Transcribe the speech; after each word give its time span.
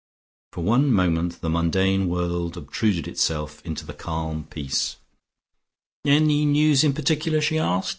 For 0.51 0.61
one 0.63 0.91
moment 0.91 1.41
the 1.41 1.49
mundane 1.51 2.09
world 2.09 2.57
obtruded 2.57 3.07
itself 3.07 3.63
into 3.63 3.85
the 3.85 3.93
calm 3.93 4.45
peace. 4.45 4.95
"Any 6.03 6.43
news 6.43 6.83
in 6.83 6.93
particular?" 6.95 7.39
she 7.39 7.59
asked. 7.59 7.89